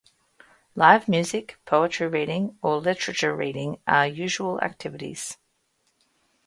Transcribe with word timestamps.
Live 0.73 1.07
music, 1.07 1.59
poetry 1.63 2.07
reading, 2.07 2.57
or 2.63 2.77
literature 2.81 3.35
reading 3.35 3.77
are 3.85 4.07
usual 4.07 4.59
activities. 4.61 5.37